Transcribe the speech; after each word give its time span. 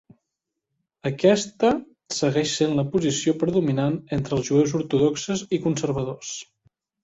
Aquesta 1.09 1.69
segueix 2.21 2.55
sent 2.61 2.75
la 2.81 2.87
posició 2.97 3.35
predominant 3.45 4.01
entre 4.21 4.39
els 4.41 4.51
jueus 4.51 4.77
ortodoxes 4.83 5.49
i 5.61 5.65
conservadors. 5.71 6.37